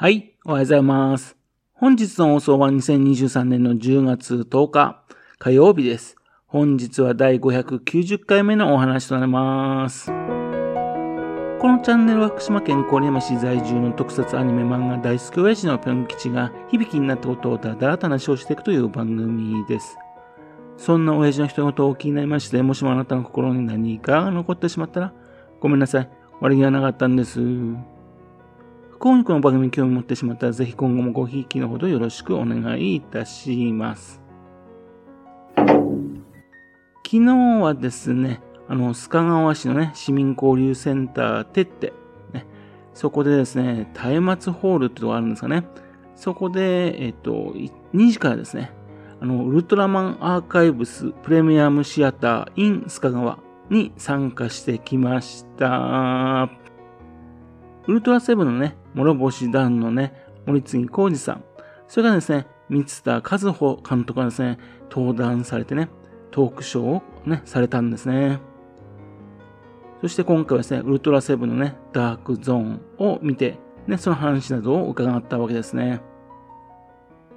[0.00, 1.36] はい、おはようございます。
[1.74, 5.02] 本日の放送は2023年の10月10日
[5.40, 6.14] 火曜日です。
[6.46, 10.06] 本日は第590回目のお話となります。
[10.06, 19.98] このチャンネルは福島県郡山市在住の特撮アニメ漫画大好き親父のぴょん吉が響きになったことをだだらと話をしていくという番組です。
[20.76, 25.12] そんな親父の人事を気になりまして、もしもあなたの心に何かが残ってしまったら、
[25.58, 26.10] ごめんなさい。
[26.40, 27.40] 悪気はなかったんです。
[28.98, 34.20] 不幸にこの番組に興味持ってしまったら、ぜひ今後もごひいきのほどよろしくお願いいたします。
[35.56, 41.92] 昨日はですね、あの、須賀川市のね、市民交流センターてって、
[42.32, 42.44] ね、
[42.92, 43.88] そこでですね、
[44.20, 45.64] 松明ホールってとこあるんですかね。
[46.16, 47.54] そこで、えっと、
[47.94, 48.72] 2時からですね、
[49.20, 53.38] あの、ウルトラマンアーカイブスプレミアムシアター in 須賀川
[53.70, 56.50] に参加してきました。
[57.86, 60.14] ウルトラセブンのね、諸星団のね、
[60.46, 61.44] 森次浩二さん、
[61.86, 64.58] それからですね、三田和穂監督がですね、
[64.90, 65.88] 登壇されてね、
[66.30, 68.40] トークショーをね、されたんですね。
[70.00, 76.00] そして今回はですね、ウルトラセブンのね、ダークゾーンを見て、ね、その話などを伺ったわけですね。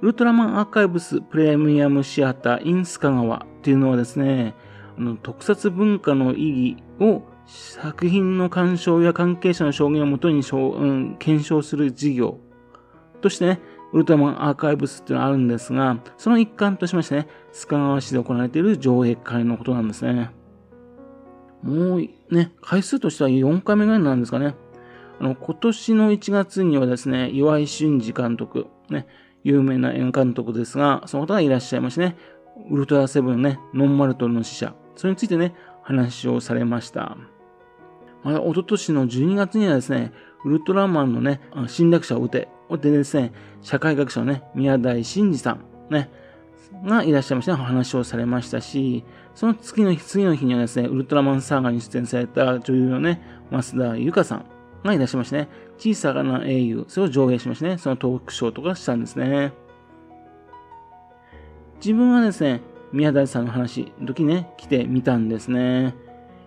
[0.00, 4.54] ウルトラマンアーカイブスプレミアムシアターインスカ川っていうのはですね、
[4.98, 12.38] あの特撮文化の意義を作品の鑑賞や関係者の証言をもとに、うん、検証する事業
[13.20, 13.60] としてね、
[13.92, 20.30] ウルトラマンアーカイブスっていうのがあるんですが、その一環としましてね、須賀川市で行われている上映会のことなんですね。
[21.62, 24.54] もうね、回数としては4回目ぐらいなんですかね。
[25.20, 29.06] あの、今年の1月にはですね、岩井俊二監督、ね、
[29.44, 32.16] 有名な演監督ですが、その方がいらっしゃいましてね、
[32.70, 37.16] ウルトラセブンね、ノンマルトルの死者、それについてね、話をされました。
[38.22, 40.12] また、一昨年の12月にはですね、
[40.44, 46.10] ウルトラマンのね、侵略者を撃て、でですね、社会学者のね、宮台真司さん、ね、
[46.84, 53.20] がいらっしゃいまして、話をされましたし、その次の日、次の日にはですね、ウルトラマンサーガーに出演された女優のね、
[53.50, 54.46] 増田由香さん
[54.84, 55.48] がいらっしゃいましてね、
[55.78, 59.52] 小さな英雄、それを上映しましてね、そのトークショーとかしたんですね。
[61.76, 62.60] 自分はですね、
[62.92, 65.94] 宮台さんの話の時ね、来てみたんですね。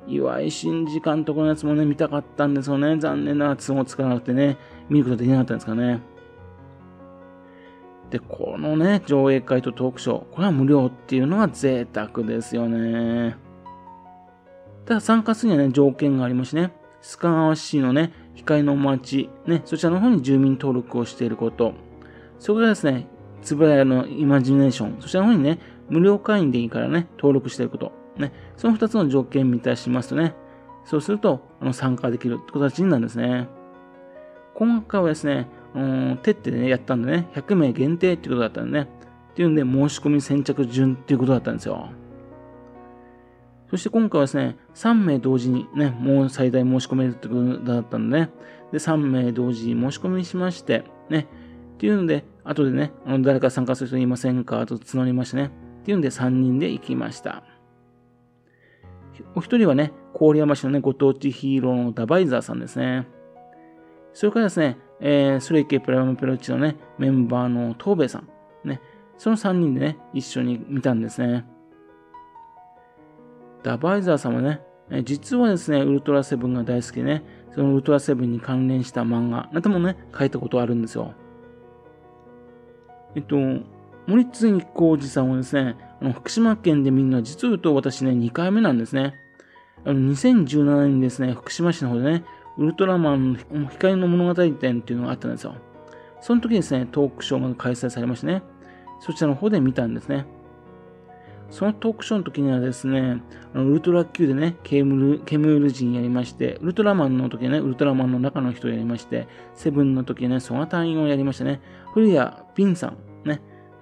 [0.08, 2.98] 岩井俊二監督のやつもね、見たかったんですよね。
[2.98, 4.58] 残念ながら都合つかなくてね、
[4.90, 6.02] 見ることできなかったんですかね。
[8.10, 13.36] で、このね、上映会とトークショー、これは無料っていうのが贅沢ですよね。
[14.86, 21.74] ただ参加するにはね、条件がありましてね、須賀川市のね、光の町、ね、そちらの方に住民登録をしていること、
[22.40, 23.08] それからですね、
[23.42, 30.34] つぶらやのイマジネーション、そちらの方にね、無料会員でいいからね、登録していること、ね、その二つの条件満たしますとね、
[30.86, 33.48] そうすると、あの参加できるって形になるんですね。
[34.54, 38.90] 今回はですね、うん、手ってね、やったんでね、100名限定っていうことだったんでね、
[39.32, 41.90] っていうんで、申し込み先着順っていうことだったんですよ。
[43.70, 48.30] そして今回はですね、3名同時にね、もう最大申し込めるってことだったんでね、
[48.72, 51.28] で、3名同時に申し込みしまして、ね、
[51.76, 57.44] っていうので、後でね、あの誰か参加する人いませんかと募りましてね、っていうんで3人で行きました。
[59.36, 63.08] お一人はね、郡山市のね、ご当地ヒーローのダバイザーさんですね。
[64.14, 68.30] それからですね、えー、スレイケプラムペロッチのね、メンバーの東兵衛さん。
[68.68, 68.82] ね、
[69.18, 71.46] その3人でね、一緒に見たんですね。
[73.64, 74.62] ダバイザーさんはね、
[74.92, 77.24] え実はですね、ウルトラセブンが大好きでね、
[77.54, 81.14] そのウルトラセブンに関連した漫画なんてもね、書いたことあるんですよ。
[83.16, 83.38] えっと、
[84.08, 89.16] 森次浩二さんはですね、あの福島県で見るのは実を言うと私ね、2回目なんですね。
[89.84, 92.24] あの2017年にですね、福島市の方でね、
[92.58, 95.56] ウルトラマンの光の物語展っていうのがあったんですよ。
[96.22, 98.44] その時にですね、トークショーが開催されましてね、
[99.00, 100.26] そちらの方で見たんですね。
[101.52, 103.22] そのトークショーの時にはですね、
[103.54, 111.62] あのウルトラ Q でね、ケムル、ケムール人やりまして、ウルトラマンの時ね、ウルトラマンの中の人やりまして、セブンの時ね、ソガ隊員をやりましてね、
[111.94, 112.98] 古谷ピンさん、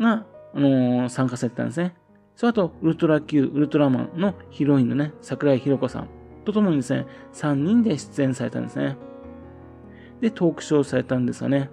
[0.04, 1.96] が、あのー、参加されてたんですね。
[2.36, 6.08] その後、ウルトラ Q、ウルトラマンのヒロインのね、桜井宏子さん
[6.46, 8.98] と共にですね、3人で出演されたんですね。
[10.22, 11.70] で、トークショーされたんですがね。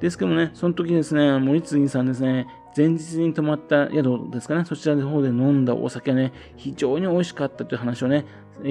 [0.00, 2.46] ですけどもね、その時ですね、森次さんですね、
[2.76, 8.24] 前日に泊まった宿ですかね、そちらの方で飲んだお酒ね、非常に美味しかったという話をね、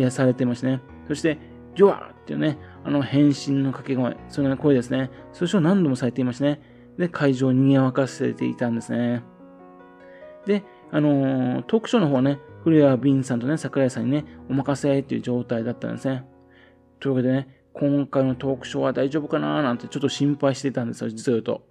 [0.09, 0.81] されてましたね。
[1.07, 1.38] そして、
[1.75, 6.62] ジョアっていうね、あの変身の掛け声、その声ですね、それを何度もされていましたね。
[6.97, 9.23] で、会場を賑わかせていたんですね。
[10.45, 16.25] で、あのー、トークショーの方はね、古谷ビンさんとね、桜井さんにね、お任せっていう状態だったんですね。
[16.99, 21.65] というわけでね、今回のトークショーは大丈夫かななんてちょっと心配していたんですよ、実を言うと。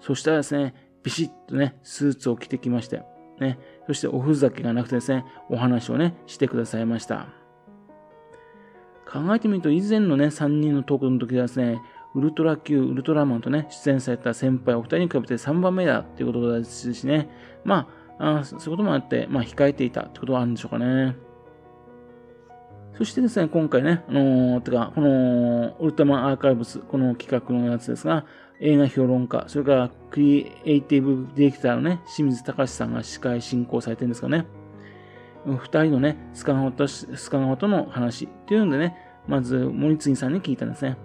[0.00, 3.02] そしたらですね、ビシッとね、スーツを着てきまして、
[3.40, 7.28] ね、そしておふざけがなくてですね、お話をね、してくださいました。
[9.10, 11.80] 考えてみると、以前のね、3人のトークの時はですね、
[12.14, 17.28] ウルトラ Q、ウルトラマンとね、出演された先輩お二人に比べて3番目だっていうことですしね、
[17.64, 17.88] ま
[18.18, 21.16] あ、あそういうこともあって、まあ、控えていたってことはあるんでしょうかね。
[22.96, 28.24] そしてですね、今回ね、あのー、てか、この、ウルトラマンアーカイブス、この企画のやつですが、
[28.60, 34.46] 映画評論家、それからクリエイティブディレクターのね、清水隆さんが司会進行されてるんですかね。
[35.44, 38.96] 二人のね、スカンホと、スカンホとの話っていうんでね、
[39.26, 40.96] まず、森次さんに聞いたんですね。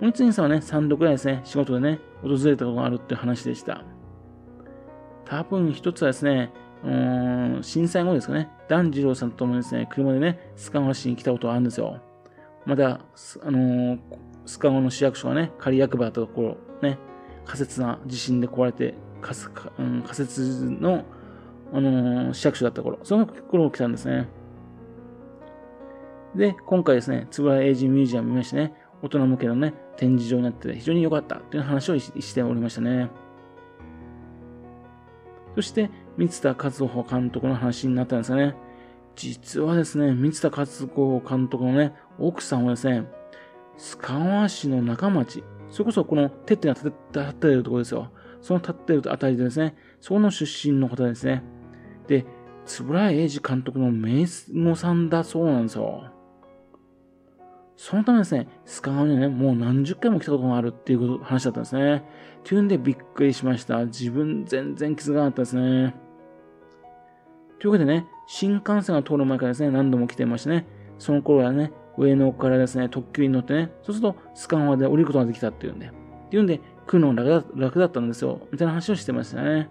[0.00, 3.84] 森次さんはね、3度くらいですね、仕事でね、訪れたことがあるっていう話でした。
[5.26, 6.52] 多分一つはですね、
[6.82, 12.00] うん震災後ですかね、團次郎さんともですね、車でね、スカンホ市に来たことがあるんですよ。
[12.64, 13.00] まだ、
[13.42, 13.98] あのー、
[14.46, 16.56] スカゴの市役所がね、仮役場だったところ、
[16.88, 16.98] ね、
[17.44, 19.38] 仮設な地震で壊れて、仮,、
[19.78, 21.04] うん、仮設の、
[21.74, 24.28] あのー、市役所だった頃、その頃来たんですね。
[26.34, 33.10] で、今回ですね、つぶらエイジミュージアム見ましてね、大人向けのね、展示場になってて非常に良かったという話をしておりましたね。
[35.54, 38.56] そして、三田和穂監督の話になったんですがね、
[39.14, 43.04] 実はですね、三田和子監督のね、奥さんはですね、
[43.76, 48.10] 須川市の中町、それこそこの手ってが立っているところですよ。
[48.40, 51.42] その立っているあたりでですね、その出身の方ですね。
[52.06, 52.24] で、
[52.80, 54.24] 円谷英二監督の名
[54.54, 56.04] 護さんだそうなんですよ。
[57.82, 61.96] そのためですね、須川にね、もう何十回も来たことがあるっていう話だったんですね。
[61.96, 62.02] っ
[62.44, 63.86] ていうんでびっくりしました。
[63.86, 65.94] 自分全然気づかなかったですね。
[67.58, 70.66] というわけでね、新幹線が通る前からですね、何度も来てましてね、
[70.98, 75.90] その頃はね、上野からですね、特急に乗ってね、そうすると須賀川で降りることができたっていうんで、っ
[76.28, 79.70] ていうんで、来るの楽楽だったんですよ、みたいな話をしてましたね。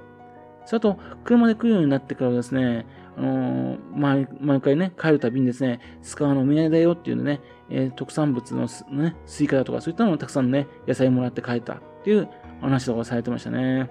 [0.66, 2.88] それと、車で来るようになってからですね、
[3.20, 12.30] あのー、毎毎回ね、帰るたびにですね、須賀川のお土産だよっていうんでね、えー、特産物のね、スイカだとか、そういったのをたくさんね、野菜もらって帰ったっていう
[12.62, 13.90] 話とかされてましたね。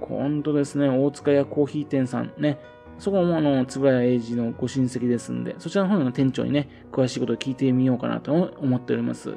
[0.00, 2.58] 今度ですね、大塚屋コーヒー店さんね、
[2.98, 9.34] そこもあの、つぶや英二のご親戚ですんで、そちらの方の店長にね、詳しいことを聞いてみようかなと思っております。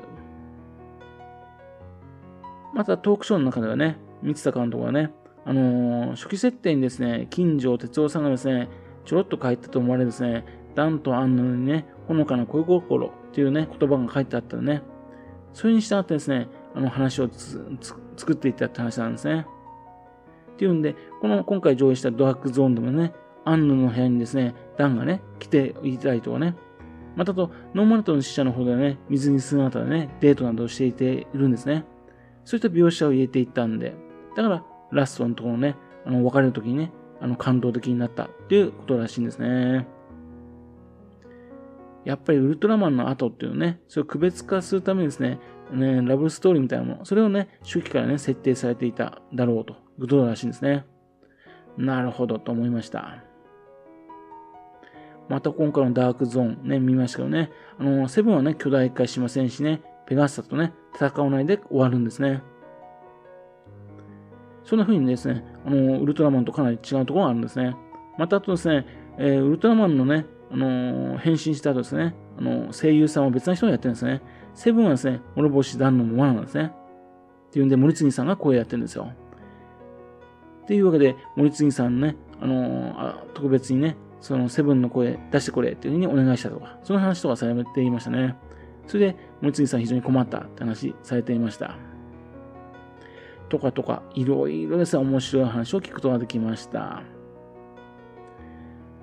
[2.73, 5.11] またトークショーの中ではね、三田監督はね、
[5.49, 8.69] あのー、初期設定にですね、金城哲夫さんがですね、
[9.03, 14.83] ちょろっと書いたと思われるですね、ダンとアンヌにね、ほのかな恋心っていうね、言葉が書いてあったらね、
[15.55, 19.47] それに従ってですね、あの話を作っていったって話なんですね。
[20.53, 23.13] っていうんで、この今回上映したドラッグゾーンでもね、
[23.43, 26.53] アンヌの部屋にですね、ダンがね、来ていたりとかね、
[27.15, 31.85] またと、ノーマルトの死者の方でね、水に姿でね、デートなどをしていているんですね。
[32.45, 33.95] そういった描写を入れていったんで、
[34.35, 35.75] だから、ラストのところね、
[36.05, 36.91] あの、別れる時にね、
[37.21, 39.87] あの、感動的になったっていうことらしいんですね。
[42.05, 45.39] やっぱりウルトラマンの後っていうのね、それを区別化するためにですね、
[45.71, 50.85] ね、ラブストーリーみたいなもの、それをね、初期からね、設定されていただろうということらしいんですね。
[51.77, 53.23] なるほどと思いました。
[55.27, 62.41] また今回のダークゾーンね、見ましたけどね、あの、セブンはね、巨大化しませんしね、ペガッサとね、戦わないで終わるんですね。
[64.69, 67.75] そんな風にですね、あの、ウルトラマンとかなり違うところがあるんですね。
[68.19, 68.85] またあとですね、
[69.17, 74.21] えー、ウルトラマンのね、あのー、変身した後ですね、あのー、声優さんは別な人がやってるんですね。
[74.53, 76.71] セブンはですね、諸星団のままなんですね。
[77.47, 79.11] っていうんで、森次さんが声やってるんですよ。
[80.65, 88.35] っていうわけで、森次さんね、あのー、特別にね、そのセブンの声出してくれっていうふうにお願いしたとか、その話とかされていましたね。
[88.85, 91.88] それで、森次さん非常に困ったって話されていました。
[93.49, 97.03] とかとか、いろいろですね、面白い話を聞くことができました。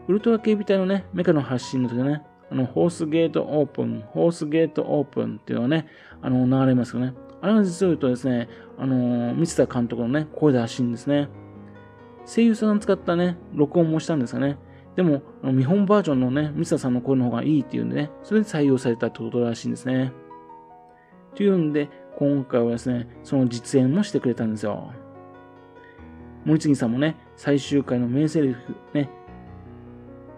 [0.09, 5.87] ウルトラ警備隊のね、メカの発信の時ね、あの、ホースゲートオープン、ホースゲートオープンっていうのがね、
[6.23, 7.13] あの、流れますよね。
[7.43, 8.49] あれは実を言うとですね、
[8.79, 11.29] あの、三田監督のね、声で発信ですね。
[12.25, 14.59] 声優さん使ったね、録音もしたんですがね、
[14.95, 20.13] でも、見本バージョンのね、ミスターさんの声の方がいいっていうんでね、それで採用されたってことらしいんですね。
[21.35, 24.93] というんで、今回はですね、その実演もしてくれたんですよ。
[26.47, 29.11] 森次さんもね、最終回の名セリフ、ね、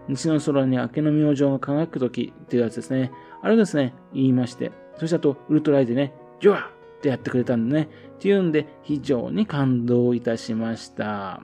[0.09, 3.13] 西の空に明けの明星が輝くときっていうやつですね。
[3.43, 11.43] あれをですね、言いまして、そしてあと、ウルトライでね、ジョアってやってくれたんでね、っていうんで、非常に感動いたしました。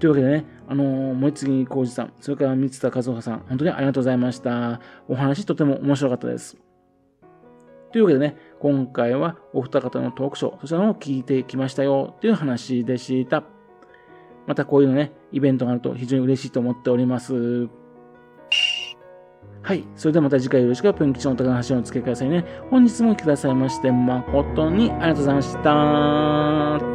[0.00, 4.80] というわけでね、あのー、森次浩二さん、それから三田和夫さん、本当にありがとうございました。
[5.06, 6.56] お話とても面白かったです。
[7.92, 13.44] というわけでね、今回はお二方のトークショー、そちらのを聞いてきましたよという話でした。
[14.46, 17.68] またこういうのね、イベントがあると非常に嬉しいと思っております。
[19.60, 19.84] はい。
[19.96, 22.42] それではまた次回よろしくぷん吉のお宝の話をお付けくださいね。
[22.70, 26.93] 本日も来てくださいまして誠にありがとうございました。